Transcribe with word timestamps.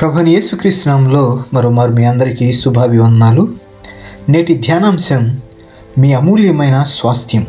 ప్రభుని 0.00 0.30
యేసుకృష్ణంలో 0.30 1.44
మరోమారు 1.54 1.92
మీ 1.92 2.04
అందరికీ 2.04 2.52
శుభాభివందనాలు. 2.52 3.48
నేటి 4.28 4.54
ధ్యానాంశం 4.54 5.40
మీ 5.98 6.12
అమూల్యమైన 6.12 6.82
స్వాస్థ్యం. 6.82 7.46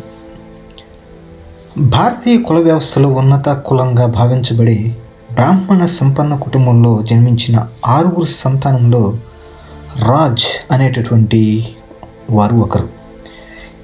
భారతీయ 1.78 2.38
కుల 2.38 2.60
వ్యవస్థలో 2.60 3.10
ఉన్నత 3.10 3.50
కులంగా 3.50 4.06
భావించబడే 4.06 4.96
బ్రాహ్మణ 5.34 5.86
సంపన్న 5.86 6.36
కుటుంబంలో 6.36 7.02
జన్మించిన 7.02 7.68
ఆరుగురు 7.88 8.26
సంతానంలో 8.26 9.18
రాజ్ 10.00 10.74
అనేటటువంటి 10.74 11.68
వారు 12.30 12.56
ఒకరు. 12.56 12.90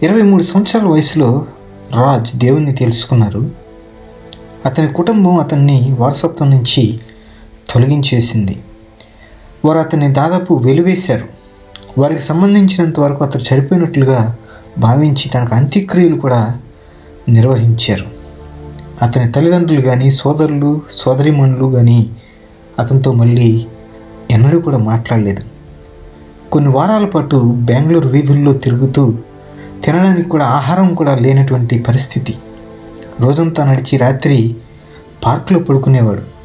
ఇరవై 0.03 0.21
మూడు 0.21 0.43
సంవత్సరాల 0.43 0.87
వయసులో 0.87 1.45
రాజ్ 1.93 2.35
దేవుణ్ణి 2.35 2.75
తెలుసుకున్నారు 2.75 3.51
అతని 4.65 4.87
కుటుంబం 4.87 5.37
అతన్ని 5.37 5.95
వారసత్వం 5.99 6.51
నుంచి 6.51 6.99
తొలగించేసింది. 7.71 8.59
వారు 9.65 9.79
అతన్ని 9.79 10.13
దాదాపు 10.13 10.53
వెలివేశారు. 10.53 11.25
వారికి 11.97 12.21
సంబంధించినంత 12.21 12.99
వరకు 12.99 13.23
అతను 13.23 13.55
చనిపోయినట్లుగా 13.55 14.35
భావించి 14.79 15.29
తనకు 15.29 15.55
అంత్యక్రియలు 15.55 16.15
కూడా 16.15 16.55
నిర్వహించారు. 17.29 18.05
అతని 19.01 19.31
తల్లిదండ్రులు 19.31 19.81
కానీ 19.81 20.11
సోదరులు 20.11 20.81
సోదరిమణులు 20.91 21.65
కానీ 21.65 22.09
అతనితో 22.79 23.11
మళ్ళీ 23.11 23.65
ఎన్నడూ 24.31 24.59
కూడా 24.59 24.77
మాట్లాడలేదు. 24.77 25.41
కొన్ని 26.51 26.69
వారాల 26.69 27.05
పాటు 27.05 27.53
బెంగళూరు 27.57 28.07
వీధుల్లో 28.07 28.53
తిరుగుతూ 28.53 29.13
తినడానికి 29.85 30.29
కూడా 30.29 30.45
ఆహారం 30.45 30.93
కూడా 30.93 31.15
లేనటువంటి 31.15 31.79
పరిస్థితి. 31.79 32.37
రోజంతా 33.19 33.65
నడిచి 33.65 33.97
రాత్రి 33.97 34.55
పార్కులో 35.25 35.59
పడుకునేవాడు. 35.59 36.40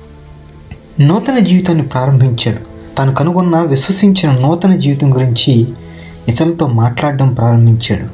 నూతన 1.01 1.39
జీవితాన్ని 1.39 1.85
ప్రారంభించాడు 1.85 2.59
తాను 2.97 3.15
కనుగొన్న 3.15 3.61
విశ్వసించిన 3.61 4.33
నూతన 4.33 4.77
జీవితం 4.77 5.15
గురించి 5.15 5.67
ఇతరులతో 6.29 6.67
మాట్లాడడం 6.67 7.35
ప్రారంభించాడు. 7.35 8.07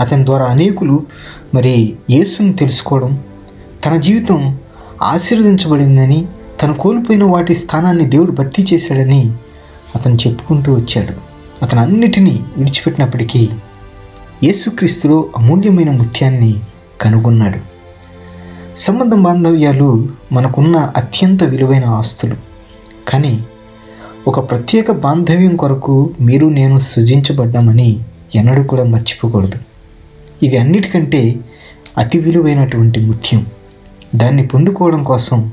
అతని 0.00 0.24
ద్వారా 0.24 0.44
అనేకులు 0.44 1.06
మరి 1.54 1.94
యేసును 2.10 2.52
తెలుసుకోవడం 2.52 3.22
తన 3.86 3.96
జీవితం 3.96 4.58
ఆశీర్వదించబడిందని 5.02 6.26
తను 6.62 6.74
కోల్పోయిన 6.74 7.24
వాటి 7.24 7.54
స్థానాన్ని 7.54 8.04
దేవుడు 8.04 8.32
భర్తీ 8.32 8.66
చేశాడని 8.72 9.32
అతను 9.96 10.14
చెప్పుకుంటూ 10.14 10.74
వచ్చాడు. 10.74 11.14
అతను 11.62 11.80
అన్నిటినీ 11.80 12.40
విడిచిపెట్టినప్పటికీ 12.56 13.48
యేసుక్రీస్తులో 14.44 15.26
అమూల్యమైన 15.36 15.90
ముత్యాన్ని 15.90 16.60
కనుగొన్నాడు. 17.00 17.77
సంబంధ 18.76 19.14
బాంధవ్యాలు 19.14 20.08
మనకున్న 20.32 20.92
అత్యంత 20.96 21.44
విలువైన 21.44 21.84
ఆస్తులు. 21.84 22.36
కానీ 23.08 23.44
ఒక 24.26 24.50
ప్రత్యేక 24.50 24.90
బాంధవ్యం 24.90 25.56
కొరకు 25.56 26.10
మీరు 26.20 26.46
నేను 26.46 26.78
సృజించబడ్డామని 26.78 28.00
ఎన్నడూ 28.34 28.62
కూడా 28.62 28.84
మర్చిపోకూడదు. 28.84 29.58
ఇది 30.42 30.56
అన్నిటికంటే 30.56 31.36
అతి 31.98 32.18
విలువైనటువంటి 32.18 33.00
ముత్యం. 33.00 33.46
దాన్ని 34.14 34.46
పొందుకోవడం 34.46 35.04
కోసం 35.04 35.52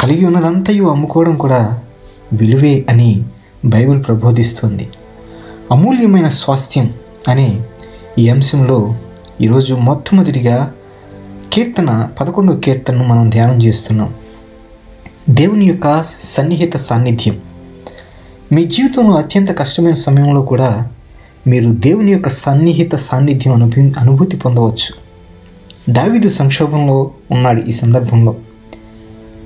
కలిగి 0.00 0.26
ఉన్నదంతయు 0.26 0.84
అమ్ముకోవడం 0.84 1.36
కూడా 1.36 1.80
విలువే 2.32 2.86
అని 2.88 3.22
బైబిల్ 3.64 4.02
ప్రబోధిస్తుంది. 4.04 4.88
అమూల్యమైన 5.72 6.28
స్వాస్థ్యం 6.28 6.90
అనే 7.28 7.60
ఈ 8.18 8.28
అంశంలో 8.28 8.94
ఈరోజు 9.40 9.74
మొట్టమొదటిగా 9.74 10.72
కీర్తన 11.56 12.08
పదకొండవ 12.20 12.56
కీర్తనను 12.56 13.04
మనం 13.04 13.30
ధ్యానం 13.30 13.62
చేస్తున్నాం. 13.62 14.14
దేవుని 15.30 15.64
యొక్క 15.64 16.04
సన్నిహిత 16.24 16.76
సాన్నిధ్యం. 16.76 17.38
మీ 18.52 18.64
జీవితంలో 18.64 19.14
అత్యంత 19.14 19.58
కష్టమైన 19.58 19.92
సమయంలో 19.92 20.42
కూడా 20.42 20.88
మీరు 21.46 21.70
దేవుని 21.70 22.12
యొక్క 22.12 22.28
సన్నిహిత 22.28 22.94
సాన్నిధ్యం 22.94 23.54
అనుభూ 23.54 23.90
అనుభూతి 23.98 24.36
పొందవచ్చు. 24.36 24.94
దావిదు 25.92 26.28
సంక్షోభంలో 26.28 27.10
ఉన్నాడు 27.30 27.60
ఈ 27.60 27.70
సందర్భంలో. 27.70 28.36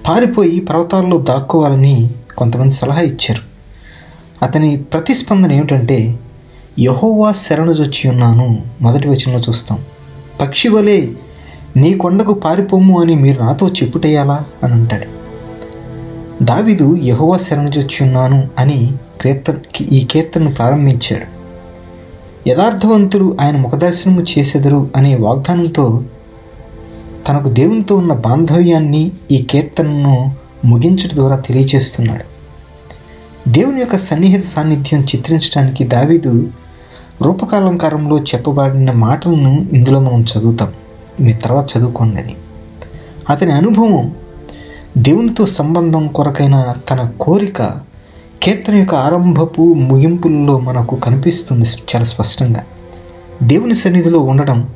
పారిపోయి 0.09 0.61
పర్వతాల్లో 0.61 1.19
దాక్కోవాలని 1.19 2.11
కొంతమంది 2.39 2.75
సలహా 2.75 3.01
ఇచ్చారు. 3.01 3.43
అతని 4.45 4.77
ప్రతిస్పందన 4.77 5.53
ఏమిటంటే 5.53 6.19
యహోవా 6.79 7.33
శరణుజొచ్చి 7.33 8.11
ఉన్నాను. 8.11 8.65
మొదటి 8.81 9.09
వచనంలో 9.09 9.41
చూస్తాం. 9.41 9.79
పక్షి 10.41 10.69
వలె 10.69 11.09
నీ 11.77 11.95
కొండకు 11.95 12.35
పారిపోము 12.35 13.01
అని 13.01 13.15
మీరు 13.15 13.43
నాతో 13.43 13.69
చెప్పుటేయాలా 13.69 14.45
అని 14.63 14.73
అంటాడు. 14.73 15.21
దావిదు 16.45 16.97
యహోవా 16.97 17.37
శరణుజొచ్చున్నాను 17.37 18.49
అని 18.59 18.95
కీర్తన 19.21 19.83
ఈ 19.83 20.05
కీర్తనను 20.05 20.51
ప్రారంభించాడు. 20.51 21.41
యథార్థవంతులు 22.49 23.37
ఆయన 23.41 23.57
ముఖదర్శనము 23.57 24.21
చేసెదరు 24.21 24.91
అనే 24.97 25.17
వాగ్దానంతో 25.17 26.03
తనకు 27.29 27.49
దేవునితో 27.49 27.97
ఉన్న 27.97 28.13
బాంధవ్యాన్ని 28.13 29.13
ఈ 29.31 29.43
కీర్తనను 29.43 30.35
ముగించడం 30.65 31.17
ద్వారా 31.17 31.37
తెలియజేస్తున్నాడు. 31.37 32.25
దేవుని 33.49 33.81
యొక్క 33.81 33.97
సన్నిహిత 33.99 34.45
సాన్నిధ్యం 34.47 35.01
చిత్రించడానికి 35.01 35.85
దావీదు 35.85 36.49
రూపకాలంకారంలో 37.23 38.19
చెప్పబడిన 38.19 38.91
మాటలను 38.91 39.67
ఇందులో 39.73 40.01
మనం 40.01 40.23
చదువుతాం. 40.23 40.69
మీ 41.21 41.33
తర్వాత 41.33 41.79
చదువుకోండి 41.79 42.17
అది 42.17 42.37
అతని 43.31 43.53
అనుభవం 43.53 44.15
దేవునితో 44.99 45.47
సంబంధం 45.47 46.09
కొరకైన 46.09 46.75
తన 46.91 47.13
కోరిక 47.21 47.63
కీర్తన 48.43 48.75
యొక్క 48.75 48.95
ఆరంభపు 48.95 49.63
ముగింపుల్లో 49.63 50.59
మనకు 50.59 50.97
కనిపిస్తుంది 50.97 51.67
చాలా 51.69 52.05
స్పష్టంగా. 52.05 52.65
దేవుని 53.43 53.75
సన్నిధిలో 53.75 54.19
ఉండడం 54.19 54.69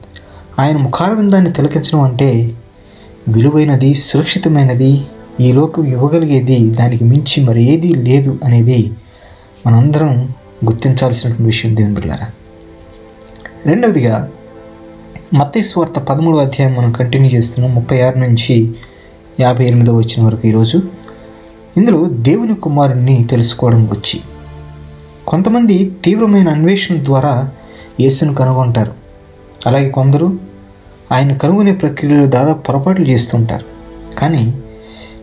ఆయన 0.59 0.77
ముఖారవిందాన్ని 0.77 1.53
తిలకించడం 1.53 2.01
అంటే 2.01 2.55
విలువైనది 3.29 3.95
సురక్షితమైనది 3.95 5.01
ఈ 5.41 5.53
లోకం 5.53 5.85
ఇవ్వగలిగేది 5.85 6.71
దానికి 6.71 7.05
మించి 7.05 7.45
మరి 7.45 7.65
ఏది 7.65 7.95
లేదు 7.95 8.39
అనేది 8.45 8.93
మనందరం 9.67 10.29
గుర్తించాల్సినటువంటి 10.65 11.43
విషయం 11.43 11.77
దేవుని 11.77 11.95
బిళ్ళారా 11.95 12.27
రెండవదిగా 13.67 14.29
మత్తైస్వార్త 15.33 15.99
పదమూడవ 15.99 16.39
అధ్యాయం 16.39 16.75
మనం 16.75 16.93
కంటిన్యూ 16.93 17.31
చేస్తున్నాం. 17.31 17.75
ముప్పై 17.75 18.01
ఆరు 18.01 18.19
నుంచి 18.19 18.75
యాభై 19.41 19.65
ఎనిమిదో 19.65 19.97
వచ్చిన 19.97 20.27
వరకు 20.27 20.49
ఈరోజు. 20.49 20.83
ఇందులో 21.77 22.05
దేవుని 22.05 22.55
కుమారుణ్ణి 22.55 23.27
తెలుసుకోవడం 23.31 23.85
వచ్చి 23.85 24.21
కొంతమంది 25.27 25.93
తీవ్రమైన 26.05 26.49
అన్వేషణ 26.49 27.05
ద్వారా 27.05 27.51
యేసును 28.01 28.35
కనుగొంటారు. 28.35 28.93
అలాగే 29.67 29.91
కొందరు 29.91 30.39
ఆయన 31.13 31.37
కనుగొనే 31.37 31.73
ప్రక్రియలో 31.73 32.27
దాదాపు 32.27 32.63
పొరపాట్లు 32.63 33.05
చేస్తుంటారు. 33.05 33.65
కానీ 34.19 34.55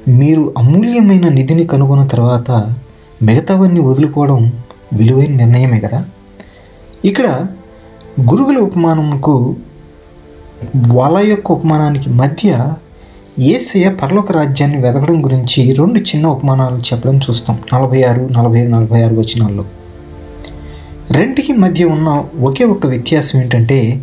మీరు 0.07 0.53
అమూల్యమైన 0.57 1.29
నిధిని 1.29 1.67
కనుగొన్న 1.67 2.07
తర్వాత 2.07 2.51
మిగతావన్నీ 3.23 3.79
వదులుకోవడం 3.79 4.53
విలువైన 4.93 5.35
నిర్ణయమే 5.35 5.79
కదా? 5.79 6.05
ఇక్కడ 7.05 7.45
గురుగుల 8.31 8.57
ఉపమానంకు 8.57 9.55
వల 10.91 11.17
యొక్క 11.17 11.51
ఉపమానానికి 11.51 12.09
మధ్య 12.09 12.73
ఏసయ్య 13.39 13.89
పర్లోక 13.89 14.31
రాజ్యాన్ని 14.31 14.77
వెతకడం 14.77 15.25
గురించి 15.25 15.73
రెండు 15.73 15.99
చిన్న 15.99 16.27
ఉపమానాలు 16.27 16.75
చెప్పడం 16.75 17.17
చూస్తాం. 17.17 17.59
నలభై 17.73 18.03
ఆరు 18.03 18.29
నలభై 18.31 18.59
ఐదు 18.59 18.69
నలభై 18.69 19.03
ఆరు 19.03 19.15
వచనాల్లో. 19.15 19.65
రెంటికి 21.11 21.53
మధ్య 21.53 21.85
ఉన్న 21.85 22.23
ఒకే 22.41 22.63
ఒక 22.63 22.85
వ్యత్యాసం 22.85 23.41
ఏంటంటే 23.41 24.01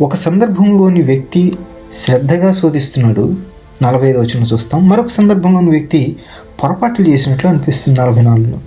ఒక 0.00 0.14
సందర్భంలోని 0.14 1.02
వ్యక్తి 1.02 1.56
శ్రద్ధగా 1.94 2.52
శోధిస్తున్నాడు. 2.52 3.36
నలభై 3.82 4.08
ఐదు 4.08 4.18
వచ్చిన 4.18 4.42
చూస్తాం. 4.42 4.88
మరొక 4.88 5.08
సందర్భంలోని 5.08 5.70
వ్యక్తి 5.70 6.16
పొరపాట్లు 6.62 7.08
చేసినట్లు 7.08 7.50
అనిపిస్తుంది 7.50 8.00
నలభై 8.00 8.22
నాలుగులో 8.22 8.58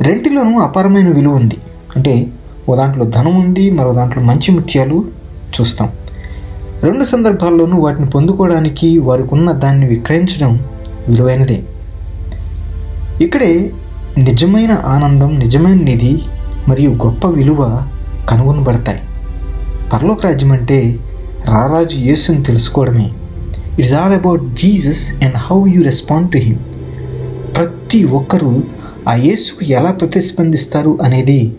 రెంటిలోనూ 0.00 0.58
అపారమైన 0.58 1.08
విలువ 1.08 1.34
ఉంది. 1.34 1.56
అంటే 1.96 2.26
ఓ 2.68 2.74
దాంట్లో 2.76 3.04
ధనం 3.04 3.36
ఉంది 3.36 3.70
మరో 3.70 3.92
దాంట్లో 3.92 4.22
మంచి 4.22 4.52
ముత్యాలు 4.52 5.04
చూస్తాం. 5.60 5.88
రెండు 6.82 7.04
సందర్భాల్లోనూ 7.04 7.76
వాటిని 7.80 8.10
పొందుకోవడానికి 8.10 8.98
వారికి 8.98 9.28
ఉన్న 9.34 9.52
దాన్ని 9.52 9.86
విక్రయించడం 9.86 10.52
విలువైనదే. 11.08 11.62
ఇక్కడే 13.20 13.72
నిజమైన 14.18 14.72
ఆనందం 14.86 15.38
నిజమైన 15.38 15.80
నిధి 15.82 16.22
మరియు 16.68 16.90
గొప్ప 16.90 17.26
విలువ 17.26 17.86
కనుగొనబడతాయి. 18.28 19.00
పరలోక 19.92 20.26
రాజ్యం 20.26 20.52
అంటే 20.52 20.98
రారాజు 21.46 21.96
యేసుని 21.96 22.42
తెలుసుకోవడమే. 22.42 23.10
It's 23.78 23.94
all 23.94 24.14
about 24.14 24.44
Jesus 24.54 25.24
and 25.24 25.36
how 25.36 25.66
you 25.66 25.82
respond 25.82 26.30
to 26.32 26.38
him 26.38 26.58
ప్రతి 27.56 28.04
ఒక్కరూ 28.04 28.62
ఆ 29.08 29.14
యేసుకు 29.14 29.64
ఎలా 29.64 29.90
ప్రతిస్పందిస్తారు 29.90 30.98
అనేది 31.02 31.52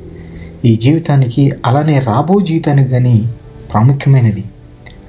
ఈ 0.66 0.76
జీవితానికి 0.76 1.52
అలానే 1.66 2.00
రాబో 2.00 2.40
జీవితానికి 2.40 2.90
కానీ 2.90 3.30
ప్రాముఖ్యమైనది. 3.72 4.44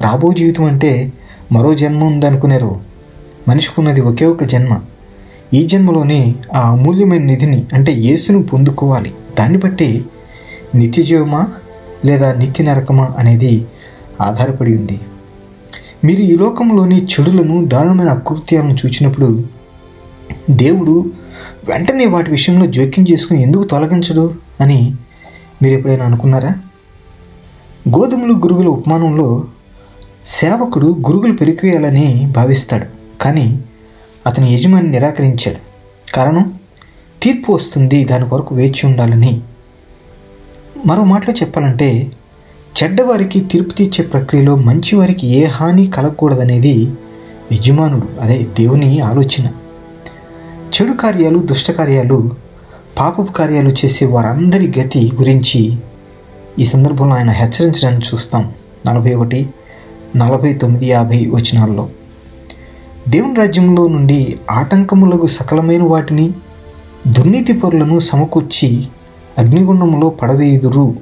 రాబో 0.02 0.32
జీవితం 0.32 0.64
అంటే 0.64 1.12
మరో 1.52 1.74
జన్మ 1.74 2.04
ఉందనుకునేరు. 2.04 2.80
మనిషికున్నది 3.48 4.00
ఒకే 4.00 4.26
ఒక 4.26 4.44
జన్మ. 4.44 4.80
ఈ 5.54 5.66
జన్మలోనే 5.66 6.34
ఆ 6.54 6.70
అమూల్యమైన 6.70 7.22
నిధిని 7.22 7.66
అంటే 7.72 7.92
యేసును 7.92 8.42
పొందుకోవాలి. 8.42 9.14
దాన్ని 9.38 9.58
బట్టి 9.58 10.04
నిత్య 10.74 11.02
జీవమా 11.02 11.48
లేదా 12.04 12.34
నిత్య 12.34 12.64
నరకమా 12.64 13.14
అనేది 13.18 13.66
ఆధారపడి 14.20 14.76
ఉంది. 14.76 15.00
మీరు 16.04 16.20
ఈ 16.20 16.36
లోకంలోని 16.36 17.04
చెడులను 17.04 17.64
దారుణమైన 17.64 18.08
అకృత్యాలను 18.08 18.72
చూచినప్పుడు 18.72 19.44
దేవుడు 20.50 21.12
వెంటనే 21.68 22.06
వాటి 22.06 22.30
విషయంలో 22.30 22.66
జోక్యం 22.66 23.06
చేసుకుని 23.12 23.42
ఎందుకు 23.42 23.64
తొలగించడు 23.64 24.34
అని 24.60 24.94
మీరు 25.62 25.74
ఎప్పుడైనా 25.74 26.04
అనుకున్నారా? 26.04 26.54
గోధుమలు 27.88 28.32
గురుగుల 28.32 28.66
ఉపమానంలో 28.66 29.44
సేవకుడు 30.26 30.86
గురుగులు 30.86 31.32
పెరికివేయాలని 31.32 32.32
భావిస్తాడు 32.36 32.86
కానీ 33.20 33.60
అతని 34.26 34.54
యజమాని 34.54 34.90
నిరాకరించాడు. 34.90 35.56
కారణం? 36.12 36.54
తీర్పు 37.22 37.52
వస్తుంది 37.52 38.04
దాని 38.04 38.28
కొరకు 38.28 38.54
వేచి 38.54 38.86
ఉండాలని. 38.86 39.40
మరో 40.86 41.04
మాటలో 41.04 41.34
చెప్పాలంటే 41.34 42.12
చెడ్డవారికి 42.82 43.40
తీర్పు 43.40 43.70
తీర్చే 43.70 44.04
ప్రక్రియలో 44.04 44.56
మంచివారికి 44.56 45.26
ఏ 45.26 45.44
హాని 45.44 45.86
కలగకూడదనేది 45.86 46.92
యజమానుడు 47.52 48.20
అదే 48.20 48.46
దేవుని 48.58 49.00
ఆలోచన. 49.00 49.46
చెడు 50.58 50.92
కార్యాలు 50.92 51.38
దుష్ట 51.38 51.70
కార్యాలు 51.70 52.30
పాపపు 52.98 53.32
కార్యాలు 53.32 53.68
చేసే 53.68 54.06
వారందరి 54.06 54.72
గతి 54.80 55.12
గురించి 55.14 55.76
ఈ 56.58 56.64
సందర్భంలో 56.64 57.16
ఆయన 57.16 57.30
హెచ్చరించడానికి 57.30 58.06
చూస్తాం. 58.06 58.52
నలభై 58.88 59.14
ఒకటి 59.14 59.48
నలభై 60.16 60.54
తొమ్మిది 60.54 60.86
యాభై 60.86 61.26
వచనాల్లో. 61.26 61.88
దేవుని 63.08 63.34
రాజ్యంలో 63.34 63.88
నుండి 63.88 64.38
ఆటంకములకు 64.50 65.26
సకలమైన 65.26 65.82
వాటిని 65.82 66.32
దుర్నీతి 67.08 67.52
పరులను 67.52 67.98
సమకూర్చి 67.98 68.86
అగ్నిగుండంలో 69.38 70.08
పడవేయుదురు 70.08 70.96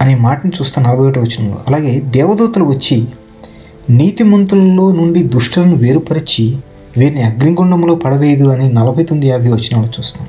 అనే 0.00 0.14
మాటను 0.14 0.52
చూస్తాను 0.60 0.88
నలభై 0.88 1.06
ఒకటి 1.06 1.20
వచనంలో. 1.20 1.58
అలాగే 1.68 2.00
దేవదూతలు 2.00 2.64
వచ్చి 2.64 3.06
నీతిమంతులలో 3.90 4.92
నుండి 4.92 5.22
దుష్టులను 5.22 5.76
వేరుపరిచి 5.76 6.58
వీరిని 6.96 7.22
అగ్నిగుండంలో 7.22 7.94
పడవేయదు 7.94 8.48
అని 8.48 8.72
నలభై 8.72 9.04
తొమ్మిది 9.04 9.28
యాభై 9.28 9.48
వచనాలు 9.48 9.86
చూస్తాం 9.86 10.26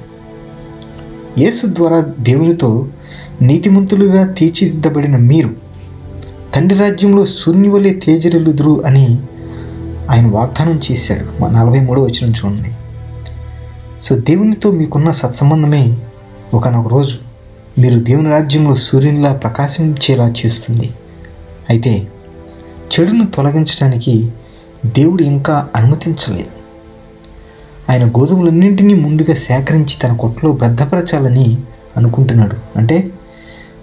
యేసు 1.37 1.65
ద్వారా 1.65 2.13
దేవునితో 2.19 2.87
నీతిమంతులుగా 3.41 4.33
తీర్చిదిద్దబడిన 4.33 5.15
మీరు 5.17 5.64
తండ్రి 6.55 6.79
రాజ్యంలో 6.79 7.25
సూర్యుని 7.25 7.69
వలె 7.69 7.89
తేజరిల్లుదురు 7.89 8.83
అని 8.85 9.19
ఆయన 10.09 10.27
వాగ్దానం 10.27 10.81
చేశాడు. 10.91 11.41
మా 11.41 11.49
నలభై 11.49 11.79
మూడో 11.79 12.03
వచ్చిన 12.03 12.31
చూడండి. 12.31 12.71
సో 14.03 14.17
దేవునితో 14.17 14.71
మీకున్న 14.71 15.11
సత్సంబంధమే 15.11 15.97
ఒకనొక 16.53 16.87
రోజు 16.87 17.17
మీరు 17.79 17.99
దేవుని 17.99 18.29
రాజ్యంలో 18.29 18.75
సూర్యునిలా 18.75 19.33
ప్రకాశించేలా 19.33 20.33
చేస్తుంది. 20.45 20.93
అయితే 21.69 22.07
చెడును 22.93 23.25
తొలగించడానికి 23.25 24.31
దేవుడు 24.85 25.23
ఇంకా 25.23 25.67
అనుమతించలేదు. 25.75 26.65
ఆయన 27.91 28.09
గోధుమలన్నింటినీ 28.09 28.93
ముందుగా 28.93 29.33
సేకరించి 29.33 29.95
తన 30.03 30.15
కొట్లో 30.15 30.51
భద్రపరచాలని 30.51 31.57
అనుకుంటున్నాడు. 31.97 32.77
అంటే 32.77 33.11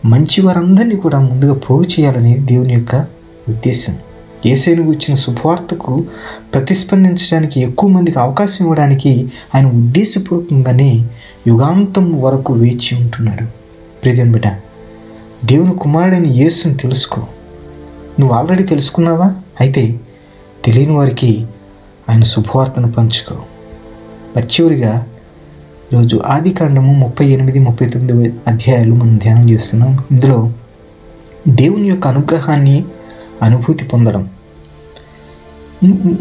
మంచి 0.04 0.40
వారందరినీ 0.42 0.96
కూడా 0.96 1.18
ముందుగా 1.18 1.54
పోగు 1.54 1.82
చేయాలని 1.82 2.38
దేవుని 2.38 2.72
యొక్క 2.72 2.96
ఉద్దేశం. 3.48 3.96
ఏసైను 4.46 4.90
వచ్చిన 4.90 5.14
శుభవార్తకు 5.14 6.04
ప్రతిస్పందించడానికి 6.54 7.60
ఎక్కువ 7.60 7.90
మందికి 7.90 8.18
అవకాశం 8.18 8.64
ఇవ్వడానికి 8.64 9.32
ఆయన 9.54 9.66
ఉద్దేశపూర్వకంగానే 9.66 11.04
యుగాంతం 11.46 12.22
వరకు 12.22 12.52
వేచి 12.52 12.94
ఉంటున్నాడు. 12.94 13.44
ప్రియన్ 14.02 14.32
బిడ్డ 14.32 14.46
దేవుని 15.44 15.78
కుమారుడైన 15.78 16.26
యేసుని 16.26 16.74
తెలుసుకో. 16.74 17.22
నువ్వు 18.20 18.36
ఆల్రెడీ 18.36 18.62
తెలుసుకున్నావా? 18.62 19.34
అయితే 19.60 20.00
తెలియని 20.64 20.92
వారికి 20.92 21.46
ఆయన 22.10 22.22
శుభవార్తను 22.22 22.92
పంచుకో. 22.92 23.42
మరి 24.36 24.46
చివరిగా 24.46 25.06
ఈరోజు 25.92 26.20
ఆది 26.26 26.50
కాండము 26.50 26.92
ముప్పై 26.92 27.26
ఎనిమిది 27.26 27.58
ముప్పై 27.58 27.86
తొమ్మిది 27.86 28.34
అధ్యాయాలు 28.46 28.94
మనం 28.94 29.16
ధ్యానం 29.16 29.50
చేస్తున్నాం. 29.50 30.04
ఇందులో 30.10 30.52
దేవుని 31.48 31.88
యొక్క 31.88 32.06
అనుగ్రహాన్ని 32.06 32.84
అనుభూతి 33.42 33.84
పొందడం. 33.84 34.28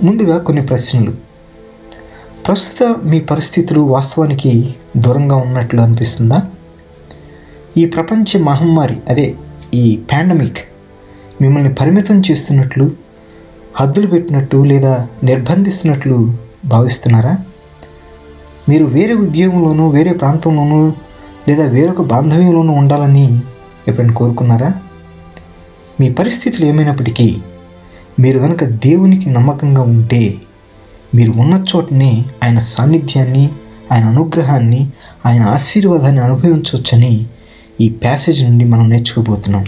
ముందుగా 0.04 0.38
కొన్ని 0.38 0.66
ప్రశ్నలు. 0.66 1.12
ప్రస్తుత 2.48 2.96
మీ 3.04 3.20
పరిస్థితులు 3.20 3.80
వాస్తవానికి 3.80 4.76
దూరంగా 4.98 5.36
ఉన్నట్లు 5.36 5.82
అనిపిస్తుందా? 5.82 6.42
ఈ 7.78 7.86
ప్రపంచ 7.86 8.38
మహమ్మారి 8.38 8.98
అదే 9.10 9.36
ఈ 9.74 10.00
పాండమిక్ 10.12 10.58
మిమ్మల్ని 11.42 11.74
పరిమితం 11.74 12.22
చేస్తున్నట్లు 12.32 12.92
హద్దులు 13.76 14.08
పెట్టినట్టు 14.08 14.58
లేదా 14.58 15.08
నిర్బంధిస్తున్నట్లు 15.24 16.38
భావిస్తున్నారా? 16.66 17.38
మీరు 18.72 18.86
వేరే 18.86 19.14
ఉద్యోగంలోనూ 19.14 19.90
వేరే 19.90 20.14
ప్రాంతంలోనూ 20.14 20.94
లేదా 21.48 21.66
వేరొక 21.66 22.02
బాంధవ్యంలోనూ 22.02 22.74
ఉండాలని 22.74 23.40
ఎప్పుడైనా 23.88 24.14
కోరుకున్నారా? 24.14 24.74
మీ 26.00 26.12
పరిస్థితులు 26.12 26.66
ఏమైనప్పటికీ 26.66 27.42
మీరు 28.20 28.40
కనుక 28.40 28.64
దేవునికి 28.64 29.30
నమ్మకంగా 29.30 29.82
ఉంటే 29.82 30.36
మీరు 31.16 31.32
ఉన్న 31.32 31.66
చోటనే 31.76 32.26
ఆయన 32.44 32.58
సాన్నిధ్యాన్ని 32.58 33.50
ఆయన 33.92 34.06
అనుగ్రహాన్ని 34.06 34.90
ఆయన 35.26 35.44
ఆశీర్వాదాన్ని 35.44 36.22
అనుభవించవచ్చని 36.22 37.26
ఈ 37.82 37.90
ప్యాసేజ్ 37.90 38.44
నుండి 38.44 38.66
మనం 38.66 38.90
నేర్చుకోబోతున్నాం. 38.90 39.66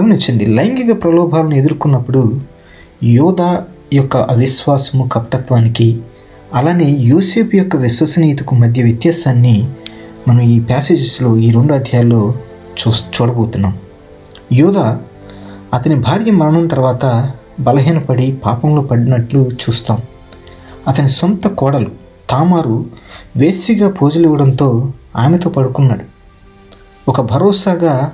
గమనించండి 0.00 0.46
లైంగిక 0.46 1.02
ప్రలోభాలను 1.02 1.54
ఎదుర్కొన్నప్పుడు 1.54 2.40
యోధ 3.02 3.56
యొక్క 3.92 4.16
అవిశ్వాసము 4.16 5.08
కపటత్వానికి 5.12 5.98
అలానే 6.54 6.84
యూసేపు 6.84 7.56
యొక్క 7.56 7.76
విశ్వసనీయతకు 7.76 8.54
మధ్య 8.54 8.82
వ్యత్యాసాన్ని 8.82 9.68
మనం 10.28 10.40
ఈ 10.40 10.60
ప్యాసేజెస్లో 10.60 11.36
ఈ 11.36 11.50
రెండు 11.50 11.72
అధ్యాయాల్లో 11.72 12.34
చూ 12.78 12.92
చూడబోతున్నాం. 12.92 13.78
యోధ 14.52 14.78
అతని 15.74 15.94
భార్య 15.94 16.30
మరణం 16.30 16.66
తర్వాత 16.66 17.30
బలహీనపడి 17.60 18.32
పాపంలో 18.32 18.82
పడినట్లు 18.82 19.50
చూస్తాం. 19.50 19.98
అతని 20.88 21.08
సొంత 21.08 21.46
కోడలు 21.46 21.90
తామారు 22.30 22.86
వేసిగా 23.36 23.90
పూజలు 23.90 24.22
ఇవ్వడంతో 24.22 24.92
ఆమెతో 25.16 25.50
పడుకున్నాడు. 25.50 26.04
ఒక 27.08 27.20
భరోసాగా 27.20 28.12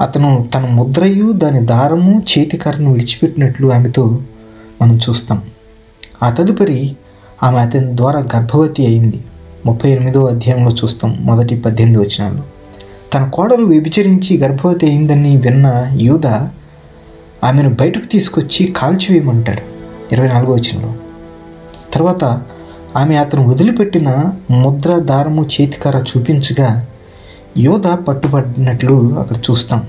అతను 0.00 0.48
తన 0.54 0.66
ముద్రయు 0.66 1.32
దాని 1.32 1.66
దారము 1.66 2.22
చేతికారను 2.30 2.92
విడిచిపెట్టినట్లు 2.92 3.72
ఆమెతో 3.72 4.22
మనం 4.82 4.96
చూస్తాం. 4.96 5.42
ఆ 6.22 6.30
తదుపరి 6.30 6.96
ఆమె 7.42 7.58
అతని 7.58 7.96
ద్వారా 7.96 8.20
గర్భవతి 8.36 8.86
అయింది. 8.86 9.20
ముప్పై 9.66 9.90
ఎనిమిదో 9.90 10.26
అధ్యాయంలో 10.26 10.70
చూస్తాం 10.70 11.18
మొదటి 11.20 11.56
పద్దెనిమిది 11.56 12.02
వచనాలు. 12.02 12.42
తన 13.14 13.30
కోడలు 13.34 13.64
వ్యభిచరించి 13.64 14.38
గర్భవతి 14.38 14.86
అయిందని 14.86 15.36
విన్న 15.36 15.88
యూద 15.92 16.26
ఆమెను 17.44 17.70
బయటకు 17.70 18.04
తీసుకొచ్చి 18.04 18.66
కాల్చివేయమంటాడు. 18.66 19.62
ఇరవై 20.14 20.28
నాలుగో 20.28 20.54
వచనంలో. 20.54 20.94
తర్వాత 21.94 22.24
ఆమె 22.96 23.16
అతను 23.16 23.48
వదిలిపెట్టిన 23.48 24.32
ముద్ర 24.50 24.96
దారము 24.96 25.42
చేతికర 25.42 26.04
చూపించగా 26.04 26.86
యోధ 27.58 27.86
పట్టుబడినట్లు 27.86 29.18
అక్కడ 29.18 29.36
చూస్తాం. 29.36 29.86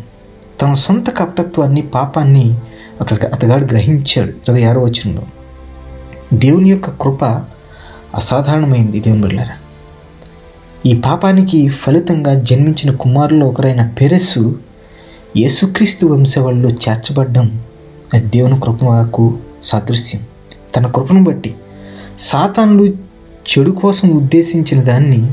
తన 0.61 0.73
సొంత 0.73 1.17
కపటత్వాన్ని 1.17 1.81
పాపాన్ని 1.81 2.57
అతడు 3.01 3.25
అతగాడు 3.25 3.65
గ్రహించాడు. 3.65 4.29
ఇరవై 4.29 4.63
ఆరో 4.63 4.81
వచనంలో. 4.81 5.21
దేవుని 6.33 6.69
యొక్క 6.69 6.89
కృప 6.89 7.25
అసాధారణమైంది 8.15 8.99
దేవుని 8.99 9.21
బిళ్ళారా 9.21 9.51
ఈ 10.85 11.01
పాపానికి 11.05 11.67
ఫలితంగా 11.67 12.33
జన్మించిన 12.33 12.95
కుమారుల్లో 12.95 13.47
ఒకరైన 13.47 13.87
పెరెస్సు 14.01 14.59
యేసుక్రీస్తు 15.37 16.05
వంశవాళ్ళు 16.05 16.67
చేర్చబడ్డం 16.67 17.61
అది 18.13 18.25
దేవుని 18.25 18.59
కృపకు 18.59 19.37
సాదృశ్యం. 19.63 20.21
తన 20.75 20.87
కృపను 20.87 21.23
బట్టి 21.23 21.55
సాతానులు 22.19 22.85
చెడు 23.49 23.71
కోసం 23.71 24.09
ఉద్దేశించిన 24.09 24.81
దాన్ని 24.81 25.31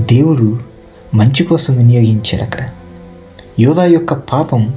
దేవుడు 0.00 0.58
మంచి 1.14 1.44
కోసం 1.44 1.76
వినియోగించాడు 1.76 2.42
అక్కడ. 2.42 2.60
యోధా 3.60 3.84
యొక్క 3.84 4.14
పాపం 4.14 4.74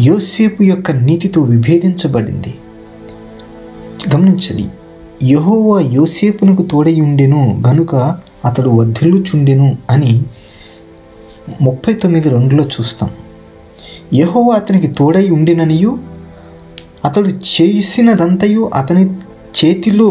యోసేపు 0.00 0.62
యొక్క 0.62 0.90
నీతితో 0.90 1.42
విభేదించబడింది. 1.42 2.54
గమనించండి 4.14 4.68
యహోవా 5.32 5.80
యోసేపునకు 5.80 6.62
తోడై 6.62 7.00
ఉండెను 7.00 7.62
గనుక 7.68 7.94
అతడు 8.44 8.70
వర్ధిల్లుచుండెను 8.70 9.76
అని 9.90 10.22
ముప్పై 11.60 11.92
తొమ్మిది 11.92 12.28
రెండులో 12.28 12.64
చూస్తాం. 12.64 13.10
యహోవా 14.14 14.54
అతనికి 14.54 14.88
తోడై 14.88 15.30
ఉండిననియు 15.30 15.98
అతడు 17.04 17.30
చేసినదంతయు 17.54 18.70
అతని 18.74 19.04
చేతిలో 19.58 20.10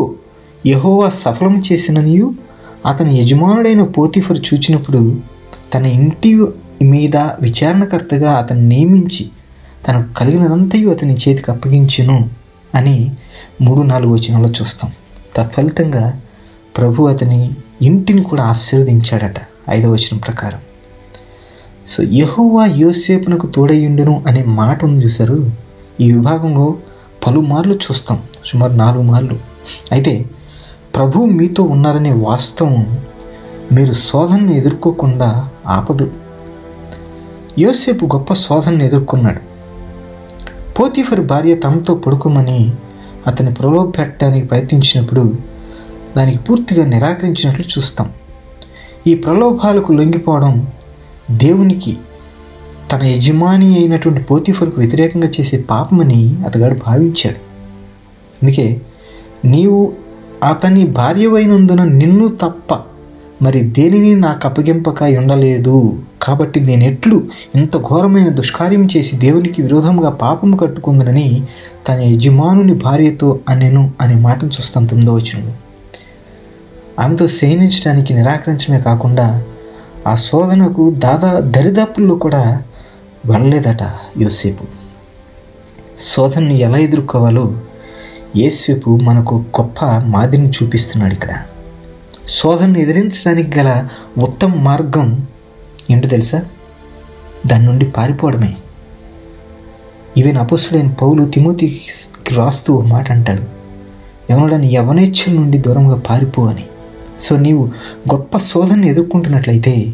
యహోవా 0.67 1.09
సఫలం 1.09 1.63
చేసిననియు 1.71 2.33
అతని 2.85 3.19
యజమానుడైన 3.19 3.83
పోతిఫర్ 3.83 4.41
చూచినప్పుడు 4.47 5.01
తన 5.73 5.85
ఇంటి 5.85 6.31
మీద 6.81 7.17
విచారణకర్తగా 7.17 8.31
అతను 8.33 8.63
నియమించి 8.67 9.25
తనకు 9.87 10.09
కలిగినదంతయు 10.13 10.89
అతని 10.89 11.13
చేతికి 11.13 11.51
అప్పగించెను 11.51 12.17
అని 12.75 12.97
మూడు 13.61 13.81
నాలుగు 13.81 14.11
వచనంలో 14.13 14.49
చూస్తాం. 14.49 14.89
తత్ఫలితంగా 15.37 16.21
ప్రభు 16.77 17.03
అతని 17.03 17.51
ఇంటిని 17.81 18.23
కూడా 18.23 18.43
ఆశీర్వదించాడట 18.43 19.35
ఐదవ 19.69 19.89
వచనం 19.89 20.17
ప్రకారం. 20.17 20.59
సో 21.87 22.03
యహోవా 22.03 22.65
యోసేపునకు 22.65 23.47
తోడయ్యుండును 23.47 24.23
అనే 24.27 24.43
మాట 24.43 24.85
ఉంది 24.85 25.05
చూసారు 25.05 25.51
ఈ 26.01 26.11
విభాగంలో 26.11 26.75
పలుమార్లు 27.27 27.75
చూస్తాం 27.75 28.23
సుమారు 28.45 28.73
నాలుగు 28.73 29.03
మార్లు. 29.03 29.39
అయితే 29.91 30.25
ప్రభు 30.95 31.25
మీతో 31.25 31.63
ఉన్నారనే 31.63 32.11
వాస్తవం 32.11 32.97
మీరు 33.71 33.93
శోధనను 33.93 34.51
ఎదుర్కోకుండా 34.51 35.49
ఆపదు. 35.67 36.11
యోసేపు 37.59 38.05
గొప్ప 38.05 38.33
శోధనను 38.33 38.83
ఎదుర్కొన్నాడు. 38.83 39.41
పోతీఫర్ 40.73 41.21
భార్య 41.21 41.55
తమతో 41.55 41.95
పడుకోమని 41.95 42.73
అతన్ని 43.27 43.53
ప్రలోభ 43.53 43.93
పెట్టడానికి 43.97 44.47
ప్రయత్నించినప్పుడు 44.47 45.35
దానికి 46.17 46.37
పూర్తిగా 46.37 46.85
నిరాకరించినట్లు 46.85 47.65
చూస్తాం. 47.65 48.09
ఈ 49.07 49.15
ప్రలోభాలకు 49.15 49.93
లొంగిపోవడం 49.93 50.67
దేవునికి 51.31 51.97
తన 52.91 53.03
యజమాని 53.03 53.77
అయినటువంటి 53.77 54.23
పోతిఫర్కు 54.23 54.81
వ్యతిరేకంగా 54.81 55.27
చేసే 55.27 55.57
పాపమని 55.57 56.37
అతగాడు 56.45 56.79
భావించాడు. 56.87 57.35
అందుకే 58.43 58.81
నీవు 59.45 59.93
అతని 60.49 60.85
భార్యవైనందున 60.85 61.83
నిన్ను 61.83 62.27
తప్ప 62.27 62.79
మరి 63.41 63.61
దేనిని 63.61 64.15
నాకు 64.15 64.47
అప్పగింపక 64.47 65.03
ఉండలేదు. 65.03 66.03
కాబట్టి 66.21 66.59
నేను 66.59 66.83
ఎట్లు 66.83 67.23
ఇంత 67.55 67.77
ఘోరమైన 67.77 68.29
దుష్కార్యం 68.29 68.87
చేసి 68.97 69.15
దేవునికి 69.15 69.61
విరోధంగా 69.61 70.09
పాపము 70.09 70.57
కట్టుకుందనని 70.57 71.43
తన 71.87 71.99
యజమానుని 71.99 72.73
భార్యతో 72.73 73.39
అనెను 73.49 73.91
అనే 74.01 74.15
మాటను 74.15 74.49
చూస్తాం 74.49 74.85
తొమ్మిదో 74.85 75.13
వచనంలో 75.13 75.53
ఆమెతో 76.99 77.27
శయనించడానికి 77.27 78.13
నిరాకరించడమే 78.13 78.79
కాకుండా 78.79 79.43
ఆ 80.07 80.15
శోధనకు 80.15 80.91
దాదా 80.91 81.39
దరిదాపుల్లో 81.39 82.15
కూడా 82.15 82.63
వెళ్ళలేదట 83.25 83.81
యోసేపు. 84.21 84.65
శోధనని 86.01 86.59
ఎలా 86.59 86.77
ఎదుర్కోవాలో 86.77 87.57
యేసేపు 88.35 88.99
మనకు 89.03 89.35
గొప్ప 89.35 89.85
మాదిరిని 89.85 90.49
చూపిస్తున్నాడు 90.49 91.13
ఇక్కడ. 91.13 91.29
శోధనను 92.29 92.77
ఎదిరించడానికి 92.77 93.59
గల 93.59 93.87
ఉత్తమ 94.19 94.53
మార్గం 94.55 95.27
ఏంటో 95.91 96.07
తెలుసా? 96.07 96.41
దాని 97.47 97.65
నుండి 97.65 97.85
పారిపోవడమే. 97.85 98.55
ఈవెన్ 100.17 100.37
అపస్సులైన 100.37 100.87
పౌలు 100.87 101.25
తిమోతికి 101.25 101.81
రాస్తూ 102.35 102.73
ఒక 102.73 102.85
మాట 102.85 103.11
అంటాడు. 103.11 103.43
ఎవరైనా 104.29 104.63
యవనేచ్ఛల 104.63 105.33
నుండి 105.33 105.57
దూరంగా 105.57 105.95
పారిపో 105.95 106.43
అని. 106.43 106.65
సో 107.19 107.37
నీవు 107.37 107.65
గొప్ప 108.13 108.37
శోధనని 108.37 108.89
ఎదుర్కొంటున్నట్లయితే 108.89 109.93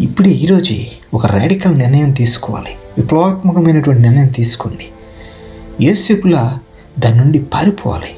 ఇప్పుడు 0.00 0.28
ఈరోజే 0.28 0.88
ఒక 1.14 1.26
రాడికల్ 1.26 1.78
నిర్ణయం 1.78 2.10
తీసుకోవాలి. 2.10 2.70
విప్లవాత్మకమైనటువంటి 2.98 4.02
నిర్ణయం 4.02 4.26
తీసుకోండి. 4.26 4.86
యోసేపులా 5.84 6.58
దాని 6.98 7.16
నుండి 7.16 7.38
పారిపోవాలి. 7.38 8.14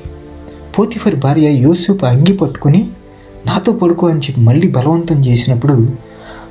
పోతిఫర్ 0.78 1.14
భార్య 1.14 1.50
యోసేపు 1.50 2.06
అంగి 2.06 2.36
పట్టుకుని 2.36 2.88
నాతో 3.46 3.72
పడుకో 3.72 4.08
అని 4.08 4.20
చెప్పి 4.20 4.40
మళ్ళీ 4.40 4.68
బలవంతం 4.68 5.24
చేసినప్పుడు 5.24 5.88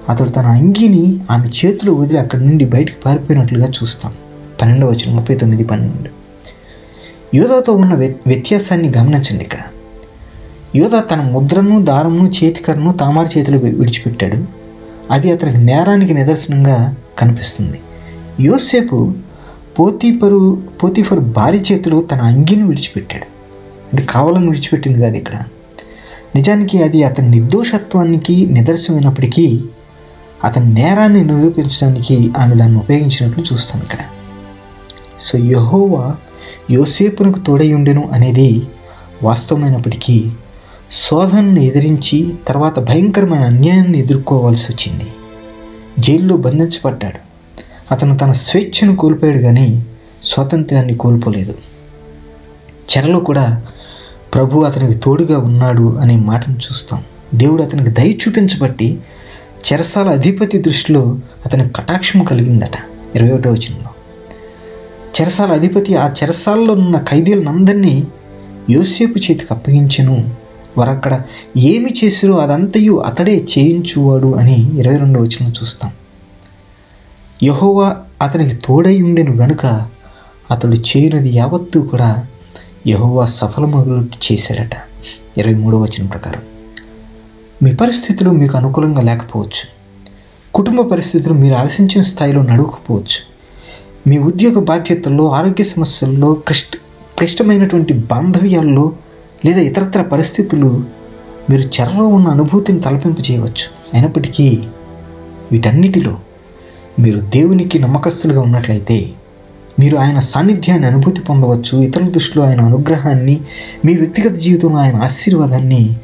అతడు 0.10 0.30
తన 0.30 0.46
అంగిని 0.46 1.20
ఆమె 1.32 1.48
చేతిలో 1.48 1.94
వదిలి 1.94 2.20
అక్కడి 2.20 2.46
నుండి 2.46 2.66
బయటకు 2.66 3.02
పారిపోయినట్లుగా 3.06 3.68
చూస్తాం. 3.68 4.14
పన్నెండవ 4.62 4.90
వచ్చిన 4.90 5.16
ముప్పై 5.16 5.36
తొమ్మిది 5.36 5.64
పన్నెండు. 5.64 6.24
యోధాతో 7.36 7.74
ఉన్న 7.74 7.94
వ్య- 7.94 8.14
వ్యత్యాసాన్ని 8.28 8.92
గమనించండి 8.98 9.44
ఇక్కడ. 9.44 9.60
యోధ 10.76 11.04
తన 11.12 11.22
ముద్రను 11.22 11.86
దారమును 11.86 12.32
చేతికరను 12.44 12.94
తామారు 12.94 13.38
చేతిలో 13.38 13.58
విడిచిపెట్టాడు. 13.58 14.46
అది 15.12 15.32
అతనికి 15.32 15.58
నేరానికి 15.58 16.14
నిదర్శనంగా 16.14 16.96
కనిపిస్తుంది. 17.18 17.80
యోసేపు 18.40 19.14
పోతీపరు 19.80 20.64
పోతీఫరు 20.84 21.20
భార్య 21.20 21.58
చేతిలో 21.58 22.02
తన 22.02 22.22
అంగిని 22.22 22.64
విడిచిపెట్టాడు. 22.64 23.26
అంటే 23.94 24.08
కావాలని 24.10 24.46
విడిచిపెట్టింది 24.46 25.00
కాదు 25.00 25.16
ఇక్కడ. 25.16 25.44
నిజానికి 26.36 26.84
అది 26.84 27.04
అతని 27.04 27.30
నిర్దోషత్వానికి 27.30 28.46
నిదర్శనమైనప్పటికీ 28.46 29.64
అతని 30.44 30.74
నేరాన్ని 30.74 31.24
నిరూపించడానికి 31.24 32.32
ఆమె 32.38 32.56
దాన్ని 32.56 32.78
ఉపయోగించినట్లు 32.78 33.44
చూస్తాం 33.54 33.82
ఇక్కడ. 33.82 34.00
సో 35.20 35.38
యహోవా 35.38 36.16
యోసేపునకు 36.72 37.40
తోడై 37.40 37.74
ఉండెను 37.74 38.10
అనేది 38.14 38.62
వాస్తవమైనప్పటికీ 39.24 40.32
శోధనను 40.92 41.60
ఎదిరించి 41.60 42.34
తర్వాత 42.48 42.80
భయంకరమైన 42.80 43.42
అన్యాయాన్ని 43.42 44.00
ఎదుర్కోవాల్సి 44.00 44.74
వచ్చింది. 44.74 45.08
జైల్లో 46.00 46.38
బంధించబడ్డాడు. 46.38 47.20
అతను 47.92 48.18
తన 48.18 48.32
స్వేచ్ఛను 48.32 48.96
కోల్పోయాడు 48.96 49.38
కానీ 49.38 49.86
స్వాతంత్రాన్ని 50.24 50.96
కోల్పోలేదు. 50.96 51.56
చెరలో 52.92 53.20
కూడా 53.20 53.64
ప్రభు 54.34 54.60
అతనికి 54.60 54.94
తోడుగా 54.94 55.40
ఉన్నాడు 55.40 55.98
అనే 56.02 56.16
మాటను 56.16 56.56
చూస్తాం. 56.56 57.04
దేవుడు 57.36 57.64
అతనికి 57.64 57.90
దయ 57.90 58.12
చూపించబట్టి 58.12 59.00
చెరసాల 59.64 60.10
అధిపతి 60.10 60.58
దృష్టిలో 60.58 61.20
అతనికి 61.46 61.74
కటాక్షం 61.74 62.24
కలిగిందట 62.24 62.72
ఇరవై 63.16 63.32
ఒకటో 63.32 63.50
వచనంలో. 63.50 63.92
చెరసాల 65.22 65.52
అధిపతి 65.52 65.96
ఆ 65.96 66.08
చెరసాలలో 66.08 66.74
ఉన్న 66.74 66.98
ఖైదీలనందరినీ 66.98 68.08
యోసేపు 68.70 69.18
చేతికి 69.18 69.48
అప్పగించను. 69.52 70.30
వారు 70.78 70.90
అక్కడ 70.90 71.22
ఏమి 71.58 71.94
చేసిరో 72.04 72.38
అదంతయు 72.38 72.94
అతడే 72.94 73.46
చేయించువాడు 73.58 74.36
అని 74.36 74.80
ఇరవై 74.80 74.98
రెండో 74.98 75.20
వచనం 75.20 75.50
చూస్తాం. 75.50 75.92
యహోవా 77.44 77.98
అతనికి 78.22 78.56
తోడై 78.56 79.02
ఉండెను 79.02 79.34
గనుక 79.34 79.66
అతడు 80.52 80.76
చేయనది 80.76 81.36
యావత్తు 81.36 81.80
కూడా 81.80 82.26
యహోవా 82.88 83.26
సఫలమగు 83.26 84.06
చేశాడట. 84.26 84.72
ఇరవై 85.38 85.54
మూడో 85.54 85.82
వచనం 85.82 86.06
ప్రకారం. 86.06 86.42
మీ 87.64 87.76
పరిస్థితులు 87.76 88.30
మీకు 88.30 88.58
అనుకూలంగా 88.58 89.02
లేకపోవచ్చు. 89.02 89.64
కుటుంబ 90.56 90.82
పరిస్థితులు 90.82 91.34
మీరు 91.34 91.54
ఆలోచించిన 91.54 92.02
స్థాయిలో 92.02 92.42
నడవకపోవచ్చు. 92.42 93.20
మీ 94.10 94.18
ఉద్యోగ 94.18 94.60
బాధ్యతల్లో 94.60 95.30
ఆరోగ్య 95.30 95.64
సమస్యల్లో 95.64 96.34
క్లిష్ట 96.34 96.76
క్లిష్టమైనటువంటి 97.18 97.94
బాంధవ్యాల్లో 97.94 98.92
లేదా 99.46 99.60
ఇతరత్ర 99.60 100.02
పరిస్థితులు 100.02 100.84
మీరు 101.50 101.62
చెరలో 101.62 102.08
ఉన్న 102.08 102.28
అనుభూతిని 102.28 102.80
తలపింప 102.80 103.32
చేయవచ్చు. 103.32 103.66
అయినప్పటికీ 103.94 104.64
వీటన్నిటిలో 105.52 106.18
మీరు 107.00 107.20
దేవునికి 107.20 107.80
నమ్మకస్తులుగా 107.80 108.42
ఉన్నట్లయితే 108.42 109.10
మీరు 109.80 109.98
ఆయన 109.98 110.20
సాన్నిధ్యాన్ని 110.20 110.88
అనుభూతి 110.88 111.22
పొందవచ్చు. 111.22 111.82
ఇతరుల 111.82 112.10
దృష్టిలో 112.10 112.46
ఆయన 112.46 112.62
అనుగ్రహాన్ని 112.62 113.42
మీ 113.86 113.96
వ్యక్తిగత 113.96 114.32
జీవితంలో 114.32 114.78
ఆయన 114.78 114.96
ఆశీర్వాదాన్ని 114.96 115.96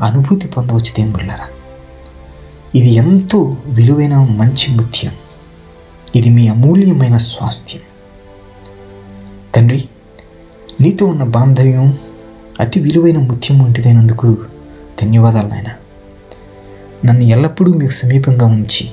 అనుభూతి 0.00 0.46
పొందవచ్చు 0.46 0.92
దేవుళ్ళారా. 0.96 1.44
ఇది 2.74 2.90
ఎంతో 2.90 3.56
విలువైన 3.66 4.16
మంచి 4.16 4.74
ముత్యం. 4.74 5.12
ఇది 6.16 6.30
మీ 6.30 6.48
అమూల్యమైన 6.48 7.16
స్వాస్థ్యం. 7.16 7.82
తండ్రి 9.54 9.88
నీతో 10.80 11.06
ఉన్న 11.06 11.22
బాంధవ్యం 11.22 11.98
అతి 12.60 12.80
విలువైన 12.80 13.18
ముత్యం 13.18 13.58
వంటిదైనందుకు 13.58 14.36
ధన్యవాదాలు 15.02 15.48
నాయన. 15.48 15.66
నన్ను 17.04 17.22
ఎల్లప్పుడూ 17.22 17.72
మీకు 17.72 17.92
సమీపంగా 17.92 18.46
ఉంచి 18.46 18.90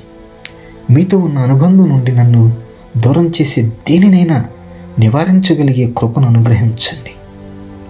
మీతో 0.91 1.17
ఉన్న 1.17 1.39
అనుబంధం 1.39 1.89
నుండి 1.89 2.11
నన్ను 2.11 2.57
దూరం 2.97 3.27
చేసే 3.27 3.61
దేనినైనా 3.61 4.45
నివారించగలిగే 4.99 5.93
కృపను 5.97 6.27
అనుగ్రహించండి. 6.27 7.11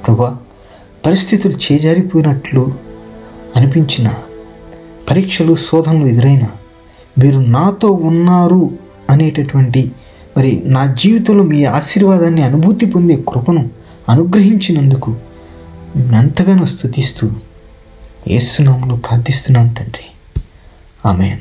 ప్రభా 0.07 0.37
పరిస్థితులు 1.05 1.57
చేజారిపోయినట్లు 1.71 2.73
అనిపించిన 3.55 4.13
పరీక్షలు 5.09 5.55
శోధనలు 5.55 6.05
ఎదురైన 6.05 6.43
మీరు 7.23 7.39
నాతో 7.39 7.87
ఉన్నారు 7.87 8.77
అనేటటువంటి 9.09 9.91
మరి 10.37 10.61
నా 10.65 10.93
జీవితంలో 10.93 11.43
మీ 11.43 11.65
ఆశీర్వాదాన్ని 11.65 12.43
అనుభూతి 12.43 12.85
పొందే 12.85 13.23
కృపను 13.29 13.69
అనుగ్రహించినందుకు 14.09 15.15
ఎంతగానో 15.97 16.65
స్థుతిస్తూ 16.65 17.31
ఏసునామను 18.27 18.97
ప్రార్థిస్తున్నాను 18.97 19.73
తండ్రి. 19.73 20.03
ఆమెన్. 21.05 21.39